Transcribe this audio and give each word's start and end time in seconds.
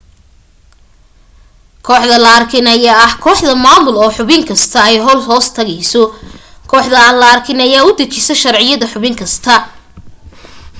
kooxda 1.87 2.17
la 2.23 2.31
arkin 2.39 2.65
ayaa 2.75 2.97
ah 3.07 3.13
kooxda 3.23 3.53
maamul 3.65 3.95
oo 4.03 4.11
xubin 4.17 4.43
kasta 4.49 4.77
ay 4.87 4.97
hoostagto 5.27 6.03
kooxda 6.71 6.97
aan 7.01 7.17
la 7.21 7.27
arkin 7.35 7.59
ayaa 7.67 7.87
u 7.89 7.97
dajisa 7.99 8.33
sharciyada 8.43 8.91
xubin 8.93 9.15
kasta 9.21 9.53